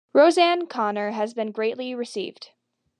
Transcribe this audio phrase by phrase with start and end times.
[0.13, 2.49] Roseanne Conner has been greatly received.